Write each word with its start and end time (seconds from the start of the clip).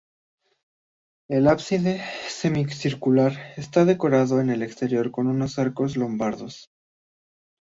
El 1.29 1.47
ábside, 1.47 2.01
semicircular, 2.27 3.33
está 3.55 3.85
decorado 3.85 4.39
en 4.41 4.49
el 4.49 4.63
exterior 4.63 5.11
con 5.11 5.27
unos 5.27 5.59
arcos 5.59 5.95
lombardos. 5.95 6.71